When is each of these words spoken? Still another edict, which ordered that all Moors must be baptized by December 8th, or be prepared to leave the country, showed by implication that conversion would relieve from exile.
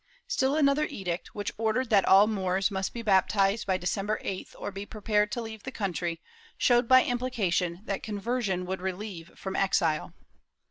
Still 0.27 0.55
another 0.55 0.85
edict, 0.89 1.35
which 1.35 1.51
ordered 1.59 1.91
that 1.91 2.05
all 2.05 2.25
Moors 2.25 2.71
must 2.71 2.91
be 2.91 3.03
baptized 3.03 3.67
by 3.67 3.77
December 3.77 4.19
8th, 4.23 4.55
or 4.57 4.71
be 4.71 4.83
prepared 4.83 5.31
to 5.33 5.43
leave 5.43 5.61
the 5.61 5.71
country, 5.71 6.19
showed 6.57 6.87
by 6.87 7.03
implication 7.03 7.81
that 7.85 8.01
conversion 8.01 8.65
would 8.65 8.81
relieve 8.81 9.37
from 9.37 9.55
exile. 9.55 10.15